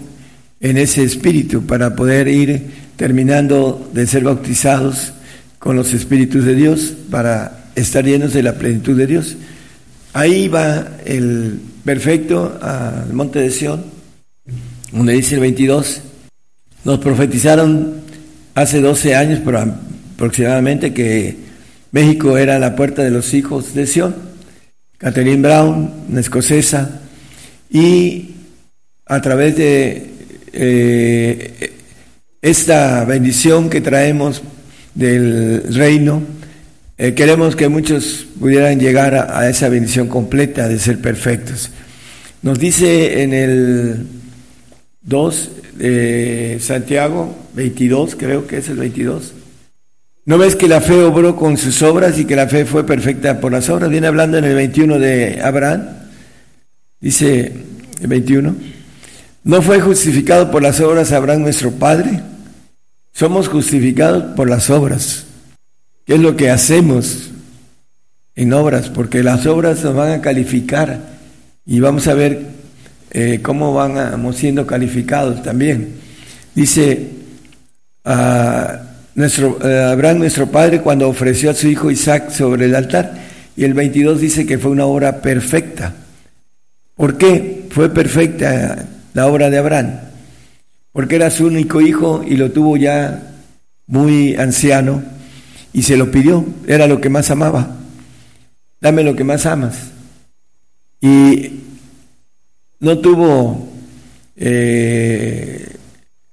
[0.60, 5.12] en ese espíritu, para poder ir terminando de ser bautizados
[5.58, 9.36] con los espíritus de Dios para estar llenos de la plenitud de Dios.
[10.12, 13.84] Ahí va el perfecto al monte de Sión,
[14.92, 16.00] donde dice el 22,
[16.84, 17.94] nos profetizaron
[18.54, 19.40] hace 12 años
[20.16, 21.36] aproximadamente que
[21.92, 24.27] México era la puerta de los hijos de Sión.
[24.98, 27.00] Catherine Brown, una escocesa,
[27.70, 28.34] y
[29.06, 30.10] a través de
[30.52, 31.72] eh,
[32.42, 34.42] esta bendición que traemos
[34.94, 36.22] del reino,
[36.98, 41.70] eh, queremos que muchos pudieran llegar a, esa bendición completa de ser perfectos.
[42.42, 44.06] Nos dice en el
[45.02, 49.34] 2 de Santiago, 22, creo que es el 22.
[50.28, 53.40] ¿No ves que la fe obró con sus obras y que la fe fue perfecta
[53.40, 53.88] por las obras?
[53.88, 55.86] Viene hablando en el 21 de Abraham.
[57.00, 57.50] Dice
[57.98, 58.54] el 21.
[59.44, 62.20] ¿No fue justificado por las obras Abraham nuestro Padre?
[63.10, 65.24] Somos justificados por las obras.
[66.04, 67.30] ¿Qué es lo que hacemos
[68.36, 68.90] en obras?
[68.90, 71.04] Porque las obras nos van a calificar
[71.64, 72.48] y vamos a ver
[73.12, 75.94] eh, cómo vamos siendo calificados también.
[76.54, 77.12] Dice
[79.18, 83.14] nuestro, eh, Abraham, nuestro padre, cuando ofreció a su hijo Isaac sobre el altar,
[83.56, 85.94] y el 22 dice que fue una obra perfecta.
[86.94, 90.08] ¿Por qué fue perfecta la obra de Abraham?
[90.98, 93.22] porque era su único hijo y lo tuvo ya
[93.86, 95.00] muy anciano
[95.72, 97.76] y se lo pidió, era lo que más amaba.
[98.80, 99.76] Dame lo que más amas.
[101.00, 101.60] Y
[102.80, 103.68] no tuvo
[104.34, 105.68] eh,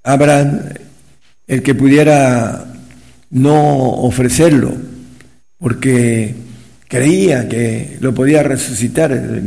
[0.02, 0.62] Abraham
[1.46, 2.66] el que pudiera
[3.30, 4.74] no ofrecerlo,
[5.58, 6.34] porque
[6.88, 9.42] creía que lo podía resucitar,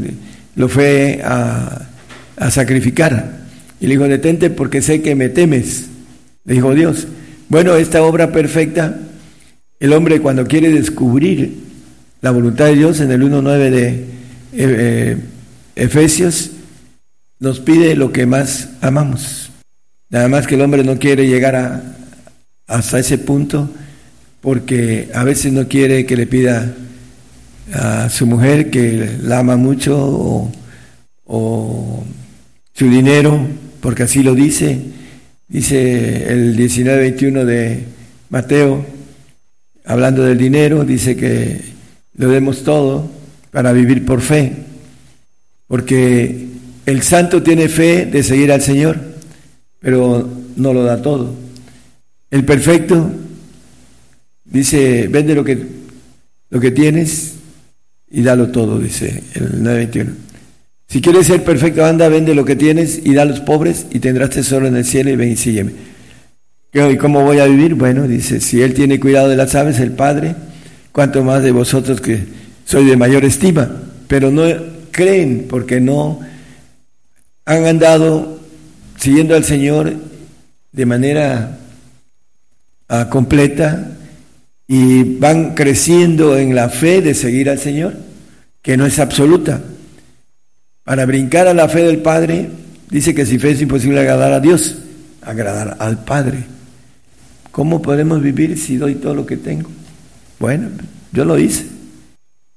[0.56, 1.88] lo fue a,
[2.50, 3.39] sacrificar.
[3.80, 5.88] Y le dijo, detente porque sé que me temes.
[6.46, 7.08] Le dijo Dios.
[7.48, 8.98] Bueno, esta obra perfecta,
[9.80, 11.58] el hombre cuando quiere descubrir
[12.22, 14.06] la voluntad de Dios en el 1.9 de eh,
[14.54, 15.18] eh,
[15.76, 16.52] Efesios,
[17.39, 19.52] nos pide lo que más amamos.
[20.10, 21.82] Nada más que el hombre no quiere llegar a,
[22.70, 23.70] hasta ese punto
[24.42, 26.74] porque a veces no quiere que le pida
[27.74, 30.52] a su mujer que la ama mucho
[31.26, 32.04] o,
[32.74, 33.46] su dinero
[33.82, 34.80] porque así lo dice,
[35.48, 37.84] dice el 19-21 de
[38.30, 38.86] Mateo,
[39.86, 41.60] hablando del dinero, dice que
[42.16, 43.10] lo demos todo
[43.52, 44.54] para vivir por fe,
[45.68, 46.48] porque
[46.86, 48.98] el santo tiene fe de seguir al Señor,
[49.80, 51.49] pero no lo da todo.
[52.32, 53.12] El perfecto
[54.46, 55.65] dice, vende lo que,
[56.50, 57.36] lo que tienes
[58.12, 60.12] y dalo todo, dice el 921.
[60.88, 64.00] Si quieres ser perfecto, anda, vende lo que tienes y da a los pobres y
[64.00, 65.72] tendrás tesoro en el cielo y ven y sígueme.
[66.74, 67.76] ¿Y cómo voy a vivir?
[67.76, 70.36] Bueno, dice, si Él tiene cuidado de las aves, el Padre,
[70.92, 72.24] cuanto más de vosotros que
[72.65, 73.70] soy de mayor estima.
[74.08, 74.44] Pero no
[74.92, 76.20] creen porque no
[77.46, 78.39] han andado
[78.98, 79.94] siguiendo al Señor
[80.72, 81.58] de manera
[82.89, 83.91] ah, completa
[84.67, 87.95] y van creciendo en la fe de seguir al Señor,
[88.62, 89.62] que no es absoluta.
[90.84, 92.49] Para brincar a la fe del Padre,
[92.89, 94.80] dice que si fe es imposible agradar a Dios,
[95.21, 96.43] agradar al Padre.
[97.52, 99.69] ¿Cómo podemos vivir si doy todo lo que tengo?
[100.39, 100.69] Bueno,
[101.12, 101.65] yo lo hice.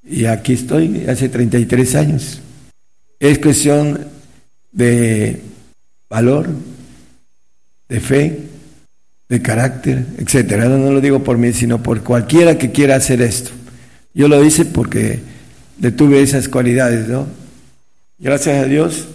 [0.04, 2.40] Y aquí estoy hace 33 años.
[3.18, 4.06] Es cuestión
[4.70, 5.40] de
[6.10, 6.48] valor,
[7.88, 8.38] de fe,
[9.28, 10.66] de carácter, etcétera.
[10.66, 13.50] No, lo digo por mí, sino por cualquiera que quiera hacer esto.
[14.14, 15.20] Yo lo hice porque
[15.80, 17.26] le tuve esas cualidades, ¿no?
[18.18, 19.06] Gracias a Dios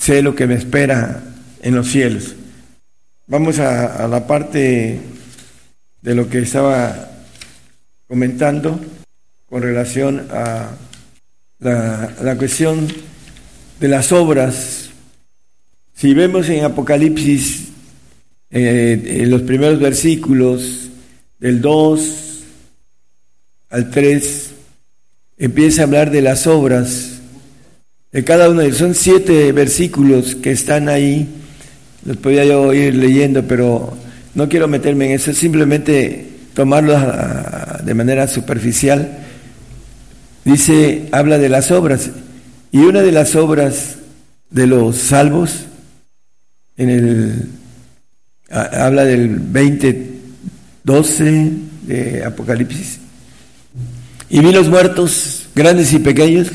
[0.00, 1.22] sé lo que me espera
[1.62, 2.34] en los cielos.
[3.26, 4.98] Vamos a, la parte
[6.00, 7.10] de lo que estaba
[8.08, 8.80] comentando
[9.48, 10.70] con relación a
[11.58, 12.88] la, cuestión
[13.78, 14.90] de las obras.
[15.94, 17.68] Si vemos en Apocalipsis,
[18.50, 20.88] eh, en los primeros versículos,
[21.38, 22.44] del 2
[23.70, 24.50] al 3,
[25.38, 27.20] empieza a hablar de las obras
[28.12, 28.78] de cada uno de ellos.
[28.78, 31.28] Son siete versículos que están ahí,
[32.04, 33.96] los podía yo ir leyendo, pero
[34.34, 37.00] no quiero meterme en eso, simplemente tomarlos
[37.84, 39.18] de manera superficial.
[40.44, 42.10] Dice, habla de las obras,
[42.72, 43.96] y una de las obras
[44.50, 45.66] de los salvos,
[46.76, 47.48] en el,
[48.50, 50.10] habla del 20,
[50.84, 52.98] 12 de Apocalipsis,
[54.28, 56.48] y vi los muertos, grandes y pequeños,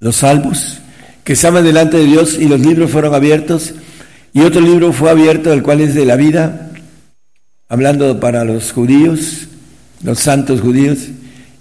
[0.00, 0.78] los salvos,
[1.24, 3.74] que estaban delante de Dios y los libros fueron abiertos
[4.34, 6.70] y otro libro fue abierto, el cual es de la vida,
[7.68, 9.48] hablando para los judíos,
[10.02, 10.98] los santos judíos,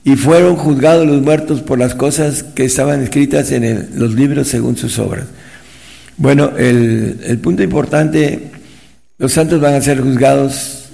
[0.05, 4.77] y fueron juzgados los muertos por las cosas que estaban escritas en los libros según
[4.77, 5.25] sus obras.
[6.15, 8.50] Bueno, el, el punto importante,
[9.21, 10.85] los santos van a ser juzgados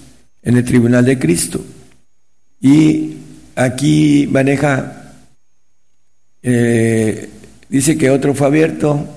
[0.43, 1.63] en el tribunal de Cristo.
[2.59, 3.13] Y
[3.55, 5.13] aquí maneja
[6.43, 7.29] eh,
[7.69, 9.07] dice que otro fue abierto,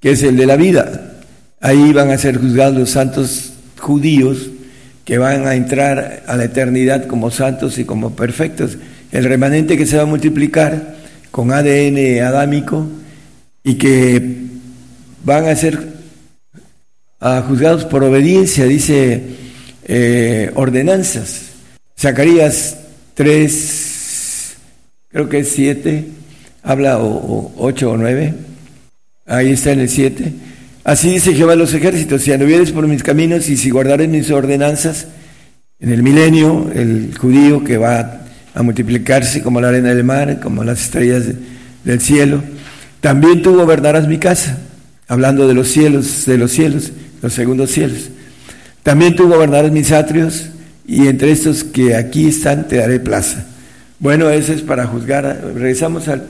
[0.00, 1.20] que es el de la vida.
[1.60, 4.50] Ahí van a ser juzgados los santos judíos
[5.04, 8.76] que van a entrar a la eternidad como santos y como perfectos.
[9.12, 10.96] El remanente que se va a multiplicar
[11.30, 12.88] con ADN adámico
[13.62, 14.48] y que
[15.24, 15.97] van a ser
[17.20, 19.22] ah, juzgados por obediencia, dice
[19.84, 21.50] eh, ordenanzas.
[21.98, 22.78] Zacarías
[23.14, 24.56] 3,
[25.08, 26.04] creo que es 7,
[26.62, 28.34] habla o, ocho o nueve,
[29.26, 30.32] ahí está en el siete.
[30.84, 34.30] Así dice Jehová de los ejércitos, si anduvieres por mis caminos y si guardares mis
[34.30, 35.06] ordenanzas,
[35.80, 38.22] en el milenio, el judío que va
[38.54, 41.24] a multiplicarse como la arena del mar, como las estrellas
[41.84, 42.42] del cielo,
[43.00, 44.58] también tú gobernarás mi casa,
[45.06, 48.10] hablando de los cielos, de los cielos, los segundos cielos.
[48.82, 50.50] También tú gobernarás mis atrios,
[50.86, 53.46] y entre estos que aquí están te daré plaza.
[53.98, 55.42] Bueno, eso es para juzgar.
[55.54, 56.26] Regresamos al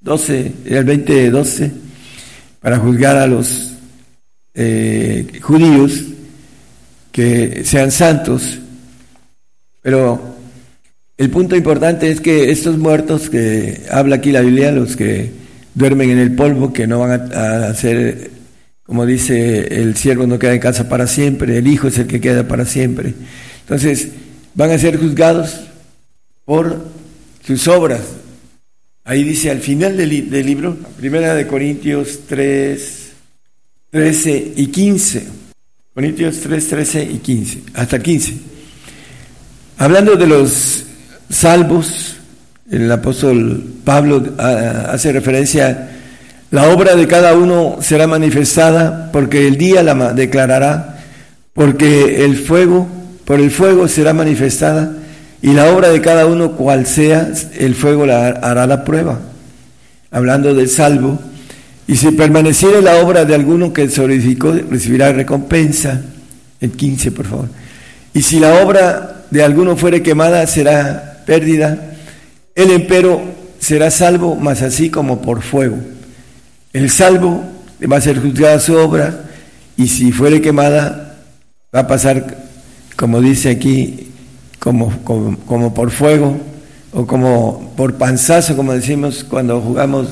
[0.00, 1.70] 12, el 20 12,
[2.60, 3.72] para juzgar a los
[4.54, 6.04] eh, judíos
[7.12, 8.58] que sean santos.
[9.82, 10.36] Pero
[11.18, 15.30] el punto importante es que estos muertos que habla aquí la Biblia, los que
[15.74, 18.30] duermen en el polvo, que no van a, hacer,
[18.90, 22.20] como dice el siervo no queda en casa para siempre, el hijo es el que
[22.20, 23.14] queda para siempre.
[23.60, 24.08] Entonces,
[24.56, 25.60] van a ser juzgados
[26.44, 26.88] por
[27.46, 28.00] sus obras,
[29.04, 30.08] Ahí dice al final del,
[30.46, 33.10] libro, primera de Corintios 3,
[33.90, 35.26] 13 y 15.
[35.94, 38.34] Corintios 3, 13 y 15, hasta 15.
[39.78, 40.84] Hablando de los
[41.28, 42.16] salvos,
[42.68, 45.99] el apóstol Pablo ah, hace referencia,
[46.50, 50.98] la obra de cada uno será manifestada porque el día la declarará,
[51.54, 52.88] porque el fuego,
[53.24, 54.96] por el fuego será manifestada
[55.42, 59.20] y la obra de cada uno, cual sea, el fuego la hará la prueba.
[60.10, 61.18] Hablando del salvo.
[61.86, 66.02] Y si permaneciere la obra de alguno que edificó, recibirá recompensa.
[66.60, 67.48] El 15, por favor.
[68.12, 71.94] Y si la obra de alguno fuere quemada, será pérdida.
[72.54, 73.22] El empero
[73.58, 75.78] será salvo, más así como por fuego.
[76.72, 77.44] El salvo
[77.90, 79.24] va a ser juzgada su obra,
[79.76, 81.16] y si fuere quemada,
[81.74, 82.36] va a pasar,
[82.96, 84.08] como dice aquí,
[84.58, 84.92] como,
[85.46, 86.38] como, por fuego
[86.92, 90.08] o como por panzazo, como decimos cuando jugamos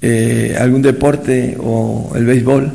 [0.00, 2.72] eh, algún deporte o el béisbol,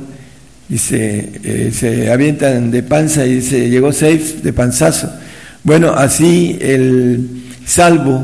[0.78, 5.10] se, eh, se avientan de panza y se llegó safe de panzazo.
[5.64, 8.24] Bueno, así el salvo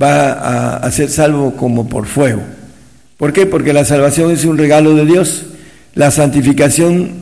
[0.00, 2.42] va a, ser salvo como por fuego.
[3.16, 3.46] ¿Por qué?
[3.46, 5.46] Porque la salvación es un regalo de Dios.
[5.94, 7.12] La santificación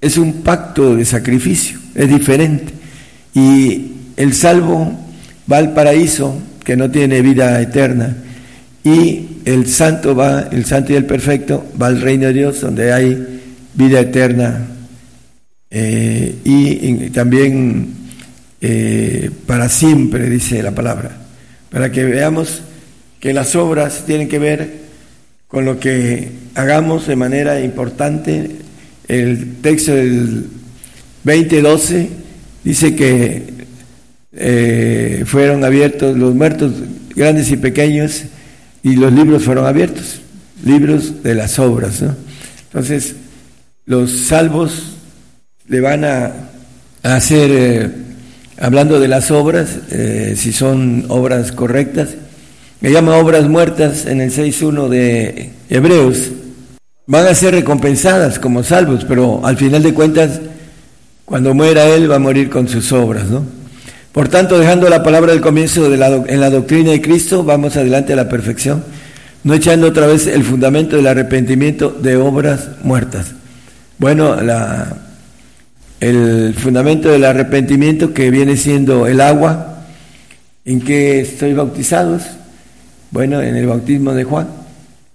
[0.00, 2.72] es un pacto de sacrificio, es diferente.
[3.34, 4.98] Y el salvo
[5.50, 8.16] va al paraíso, que no tiene vida eterna,
[8.82, 12.92] y el santo va, el santo y el perfecto, va al reino de Dios, donde
[12.92, 13.42] hay
[13.74, 14.66] vida eterna,
[15.70, 17.88] eh, y, también
[18.60, 21.18] eh, para siempre, dice la palabra.
[21.70, 22.62] para que veamos
[23.18, 24.83] que las obras tienen que ver
[25.54, 28.50] con lo que hagamos de manera importante.
[29.06, 30.48] El texto del
[31.22, 32.08] 2012
[32.64, 33.54] dice que
[34.32, 36.72] eh, fueron abiertos los muertos
[37.14, 38.24] grandes y pequeños
[38.82, 40.22] y los libros fueron abiertos,
[40.64, 42.02] libros de las obras.
[42.64, 43.14] Entonces,
[43.86, 44.96] los salvos
[45.68, 46.32] le van a,
[47.04, 47.90] hacer, eh,
[48.58, 52.08] hablando de las obras, eh, si son obras correctas,
[52.84, 56.32] me llama obras muertas en el 6.1 de Hebreos,
[57.06, 60.38] van a ser recompensadas como salvos, pero al final de cuentas,
[61.24, 63.42] cuando muera él, va a morir con sus obras, ¿no?
[64.12, 68.16] Por tanto, dejando la palabra del comienzo en la doctrina de Cristo, vamos adelante a
[68.16, 68.84] la perfección,
[69.44, 73.28] no echando otra vez el fundamento del arrepentimiento de obras muertas.
[73.96, 74.36] Bueno,
[76.00, 79.86] el fundamento del arrepentimiento que viene siendo el agua,
[80.66, 82.24] en que estoy bautizados,
[83.14, 84.48] bueno, en el bautismo de Juan,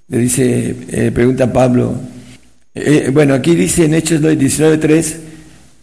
[0.08, 1.96] le dice, eh, pregunta Pablo,
[2.74, 5.16] eh, bueno, aquí dice en Hechos 19.3,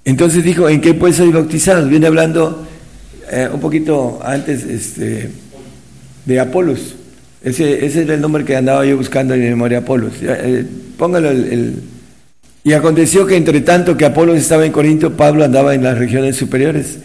[0.07, 1.87] entonces dijo, ¿en qué pues soy bautizado?
[1.87, 2.67] Viene hablando
[3.31, 5.29] eh, un poquito antes este,
[6.25, 6.95] de Apolos.
[7.45, 10.15] Ese, ese era el nombre que andaba yo buscando en mi memoria, Apolos.
[10.23, 10.65] Eh,
[10.97, 11.83] póngalo el,
[12.65, 16.37] Y aconteció que entre tanto que Apolos estaba en Corinto, Pablo andaba en las regiones
[16.37, 16.97] superiores.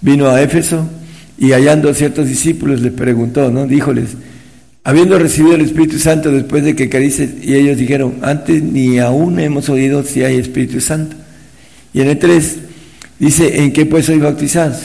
[0.00, 0.88] Vino a Éfeso
[1.38, 3.66] y hallando ciertos discípulos les preguntó, ¿no?
[3.66, 4.10] Díjoles,
[4.84, 9.38] habiendo recibido el Espíritu Santo después de que carice, y ellos dijeron, antes ni aún
[9.38, 11.16] hemos oído si hay Espíritu Santo.
[11.92, 12.56] Y en el 3
[13.18, 14.78] dice, ¿en qué pues soy bautizados?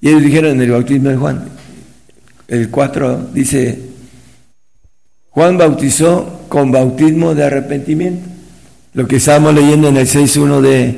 [0.00, 1.44] Y ellos dijeron en el bautismo de Juan.
[2.46, 3.78] El 4 dice,
[5.30, 8.28] Juan bautizó con bautismo de arrepentimiento.
[8.92, 10.94] Lo que estábamos leyendo en el 6.1 de,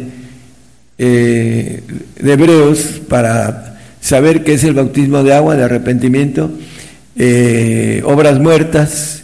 [0.99, 1.83] eh,
[2.21, 6.51] de Hebreos para saber qué es el bautismo de agua, de arrepentimiento,
[7.17, 9.23] eh, obras muertas,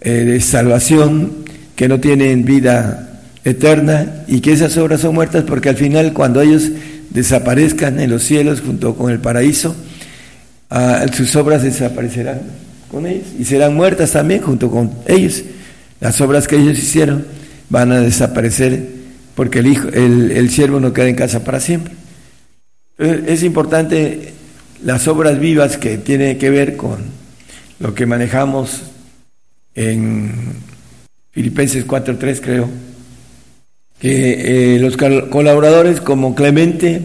[0.00, 1.44] eh, de salvación,
[1.76, 6.40] que no tienen vida eterna y que esas obras son muertas porque al final cuando
[6.40, 6.70] ellos
[7.10, 9.74] desaparezcan en los cielos junto con el paraíso,
[11.14, 12.40] sus obras desaparecerán
[12.90, 15.42] con ellos y serán muertas también junto con ellos.
[16.00, 17.24] Las obras que ellos hicieron
[17.68, 18.86] van a desaparecer
[19.34, 21.94] porque el, hijo, el, el siervo no queda en casa para siempre.
[22.98, 24.34] Es importante
[24.84, 27.19] las obras vivas que tienen que ver con
[27.80, 28.82] lo que manejamos
[29.74, 30.30] en
[31.32, 32.68] Filipenses 4.3 creo,
[33.98, 37.02] que eh, los colaboradores como Clemente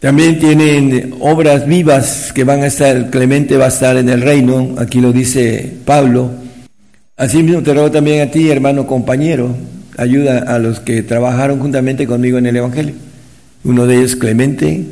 [0.00, 4.74] también tienen obras vivas que van a estar, Clemente va a estar en el reino,
[4.78, 6.30] aquí lo dice Pablo.
[7.16, 9.54] Asimismo te ruego también a ti, hermano compañero,
[9.96, 12.94] ayuda a los que trabajaron juntamente conmigo en el Evangelio.
[13.64, 14.84] Uno de ellos, Clemente,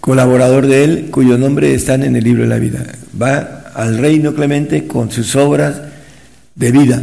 [0.00, 2.84] colaborador de él, cuyo nombre está en el libro de la vida.
[3.20, 5.80] Va al reino Clemente con sus obras
[6.54, 7.02] de vida.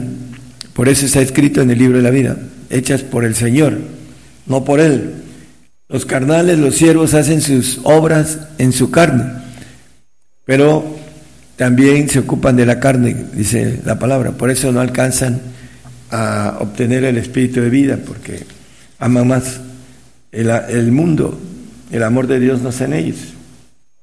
[0.74, 2.38] Por eso está escrito en el libro de la vida
[2.70, 3.78] hechas por el Señor,
[4.46, 5.14] no por Él.
[5.90, 9.24] Los carnales, los siervos hacen sus obras en su carne,
[10.46, 10.98] pero
[11.56, 14.32] también se ocupan de la carne, dice la palabra.
[14.32, 15.40] Por eso no alcanzan
[16.12, 18.44] a obtener el espíritu de vida, porque
[19.00, 19.62] aman más
[20.32, 21.40] el, mundo,
[21.92, 23.18] el amor de Dios no está en ellos.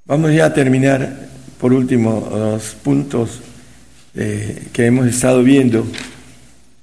[0.07, 1.29] Vamos ya a terminar,
[1.65, 3.41] por último, los puntos
[4.15, 5.87] eh, que hemos estado viendo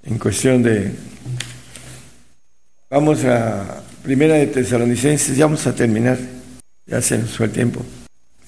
[0.04, 0.92] en cuestión de
[2.90, 6.18] Vamos a Primera de Tesalonicenses, ya vamos a terminar,
[6.88, 7.86] ya se nos fue el tiempo.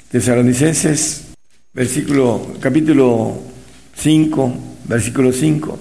[0.10, 1.26] Tesalonicenses,
[1.72, 3.40] versículo, capítulo
[3.96, 5.80] 5, versículo 5.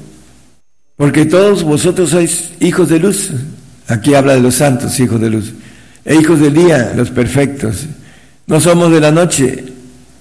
[0.96, 3.30] Porque todos vosotros sois hijos de luz.
[3.88, 5.54] Aquí habla de los santos, hijos de luz.
[6.04, 7.86] E hijos del día, los perfectos.
[8.46, 9.71] No somos de la noche,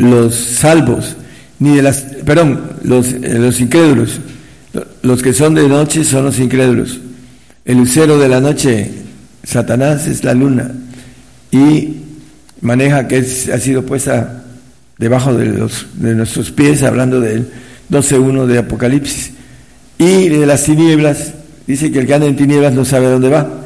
[0.01, 1.15] los salvos,
[1.59, 4.19] ni de las, perdón, los, eh, los incrédulos.
[5.01, 6.99] Los que son de noche son los incrédulos.
[7.65, 8.89] El lucero de la noche,
[9.43, 10.71] Satanás, es la luna
[11.51, 11.97] y
[12.61, 14.43] maneja que ha sido puesta
[14.97, 17.47] debajo de, los, de nuestros pies, hablando del
[17.89, 19.31] 12.1 de Apocalipsis.
[19.97, 21.33] Y de las tinieblas,
[21.67, 23.65] dice que el que anda en tinieblas no sabe dónde va.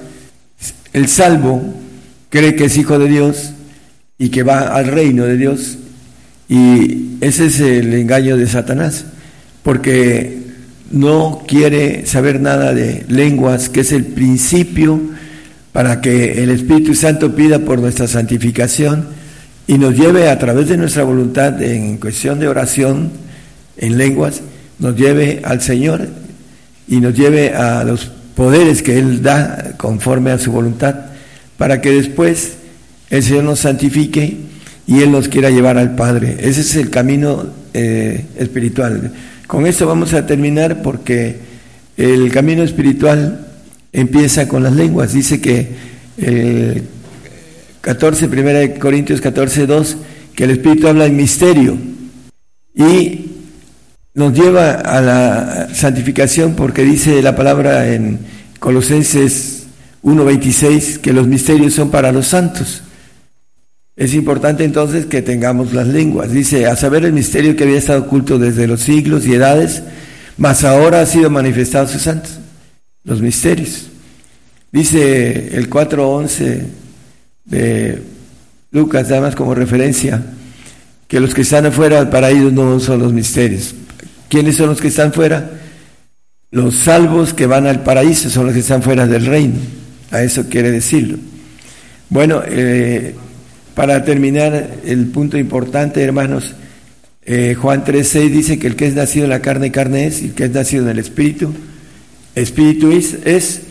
[0.92, 1.62] El salvo
[2.30, 3.52] cree que es hijo de Dios
[4.18, 5.78] y que va al reino de Dios.
[6.48, 9.06] Y ese es el engaño de Satanás,
[9.64, 10.44] porque
[10.92, 15.02] no quiere saber nada de lenguas, que es el principio
[15.72, 19.08] para que el Espíritu Santo pida por nuestra santificación
[19.68, 23.12] y nos lleve a través de nuestra voluntad en cuestión de oración
[23.78, 24.42] en lenguas,
[24.80, 26.08] nos lleve al Señor
[26.88, 30.96] y nos lleve a los poderes que Él da conforme a su voluntad,
[31.58, 32.54] para que después
[33.10, 34.38] el Señor nos santifique
[34.88, 36.38] y Él nos quiera llevar al Padre.
[36.40, 39.12] Ese es el camino eh, espiritual.
[39.48, 41.38] Con esto vamos a terminar porque
[41.98, 43.48] el camino espiritual
[43.94, 45.14] empieza con las lenguas.
[45.14, 45.70] Dice que
[46.18, 46.84] el
[47.82, 49.98] 14, 1 Corintios 14, 2,
[50.36, 51.78] que el Espíritu habla en misterio
[52.76, 53.32] y
[54.14, 58.20] nos lleva a la santificación porque dice la palabra en
[58.60, 59.68] Colosenses
[60.04, 62.82] 1.26 que los misterios son para los santos.
[63.96, 66.32] Es importante entonces que tengamos las lenguas.
[66.32, 69.84] Dice, a saber el misterio que había estado oculto desde los siglos y edades,
[70.38, 72.40] mas ahora ha sido manifestado sus santos.
[73.04, 73.88] Los misterios.
[74.72, 76.62] Dice el 4.11
[77.46, 78.02] de
[78.72, 80.22] Lucas, además como referencia,
[81.08, 83.74] que los que están afuera para ellos no son los misterios.
[84.28, 85.52] ¿Quiénes son los que están fuera?
[86.52, 89.56] Los salvos que van al paraíso son los que están fuera del reino.
[90.12, 91.18] A eso quiere decirlo.
[92.10, 93.16] Bueno, eh,
[93.76, 96.54] para terminar el punto importante, hermanos,
[97.26, 100.26] eh, Juan 3.6 dice que el que es nacido en la carne, carne es, y
[100.26, 101.54] el que es nacido en el Espíritu,
[102.34, 103.62] Espíritu es.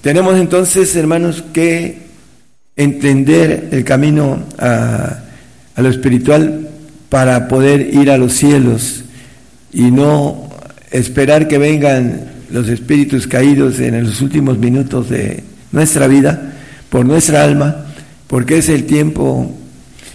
[0.00, 1.98] Tenemos entonces, hermanos, que
[2.76, 5.22] entender el camino a
[5.76, 6.68] lo espiritual
[7.10, 9.04] para poder ir a los cielos
[9.72, 10.48] y no
[10.90, 15.42] esperar que vengan los espíritus caídos en los últimos minutos de
[15.72, 16.54] nuestra vida
[16.88, 17.86] por nuestra alma,
[18.30, 19.50] porque es el tiempo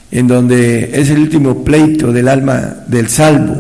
[0.09, 3.57] en donde es el último pleito del alma del salvo.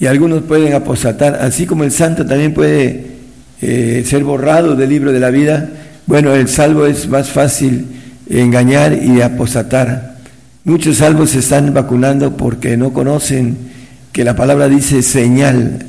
[0.00, 3.08] Y algunos pueden apostatar, así como el santo también puede
[3.60, 5.68] eh, ser borrado del libro de la vida.
[6.06, 7.86] Bueno, el salvo es más fácil
[8.30, 10.16] engañar y apostatar.
[10.64, 13.58] Muchos salvos se están vacunando porque no conocen
[14.10, 15.84] que la palabra dice señal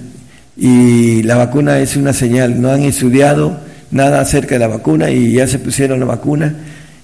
[0.57, 2.61] y la vacuna es una señal.
[2.61, 3.61] No han estudiado
[3.91, 6.53] nada acerca de la vacuna y ya se pusieron la vacuna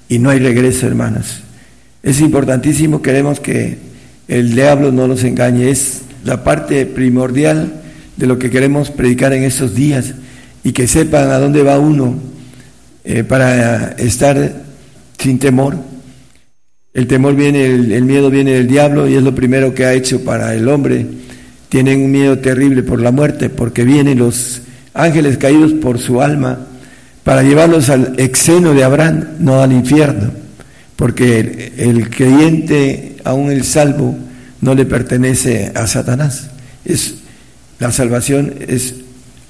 [0.09, 1.41] y no hay regreso, hermanos.
[2.03, 3.77] Es importantísimo, queremos que
[4.27, 7.81] el diablo no nos engañe, es la parte primordial
[8.15, 10.13] de lo que queremos predicar en estos días
[10.63, 12.15] y que sepan a dónde va uno
[13.03, 14.63] eh, para estar
[15.17, 15.77] sin temor
[16.97, 20.23] el temor viene, el, miedo viene del diablo y es lo primero que ha hecho
[20.23, 21.05] para el hombre.
[21.69, 24.63] Tienen un miedo terrible por la muerte porque vienen los
[24.95, 26.65] ángeles caídos por su alma
[27.27, 30.31] para llevarlos al exeno de Abraham, no al infierno,
[30.95, 34.17] porque el, creyente, aún el salvo,
[34.61, 36.51] no le pertenece a Satanás.
[36.85, 37.15] Es,
[37.79, 38.95] la salvación es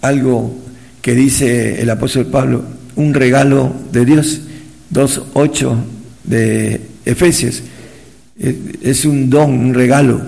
[0.01, 0.57] algo
[1.03, 2.63] que dice el apóstol Pablo,
[2.95, 4.41] un regalo de Dios.
[4.91, 5.75] 2.8
[6.23, 7.61] de Efesios.
[8.39, 10.19] Es un don, un regalo,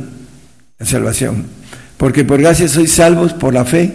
[0.78, 1.46] la salvación.
[1.98, 3.92] Porque por gracia sois salvos por la fe,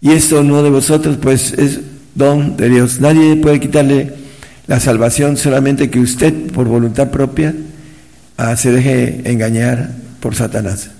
[0.00, 1.80] y esto no de vosotros, pues es
[2.16, 3.00] don de Dios.
[3.00, 4.12] Nadie puede quitarle
[4.66, 7.54] la salvación, solamente que usted, por voluntad propia,
[8.36, 9.90] ah, se deje engañar
[10.20, 10.90] por Satanás.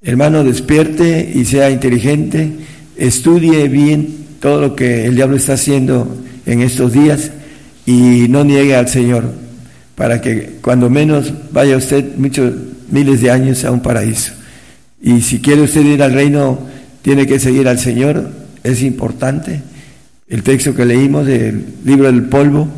[0.00, 2.52] Hermano, despierte y sea inteligente,
[2.96, 6.16] estudie bien todo lo que el diablo está haciendo
[6.46, 7.32] en estos días
[7.84, 9.24] y no niegue al Señor
[9.98, 12.52] para que cuando menos vaya usted muchos
[12.88, 14.32] miles de años a un paraíso.
[15.02, 16.60] Y si quiere usted ir al reino,
[17.02, 18.30] tiene que seguir al Señor,
[18.62, 19.60] es importante.
[20.28, 22.68] El texto que leímos del libro del polvo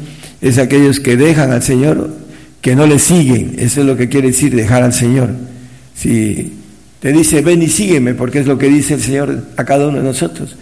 [0.40, 2.10] es aquellos que dejan al Señor,
[2.60, 3.56] que no le siguen.
[3.58, 5.30] Eso es lo que quiere decir dejar al Señor.
[5.94, 6.52] Si
[7.00, 9.98] te dice, ven y sígueme, porque es lo que dice el Señor a cada uno
[9.98, 10.56] de nosotros.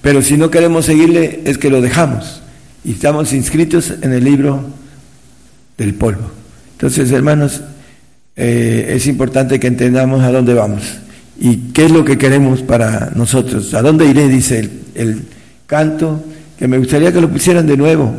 [0.00, 2.42] Pero si no queremos seguirle, es que lo dejamos.
[2.84, 4.64] Y estamos inscritos en el libro
[5.78, 6.30] del polvo.
[6.72, 7.62] Entonces, hermanos,
[8.34, 10.82] eh, es importante que entendamos a dónde vamos
[11.38, 13.74] y qué es lo que queremos para nosotros.
[13.74, 14.28] ¿A dónde iré?
[14.28, 15.22] Dice el,
[15.66, 16.22] canto,
[16.68, 18.14] me gustaría que lo pusieran de nuevo.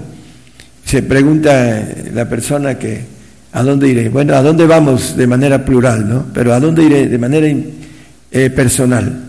[0.86, 3.06] Se pregunta la persona que,
[3.52, 4.10] ¿a dónde iré?
[4.10, 6.26] Bueno, ¿a dónde vamos de manera plural, no?
[6.34, 7.48] Pero ¿a dónde iré de manera
[8.32, 9.24] eh, personal?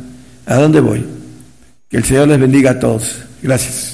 [0.47, 1.05] ¿A dónde voy?
[1.89, 3.23] Que el Señor les bendiga a todos.
[3.43, 3.94] Gracias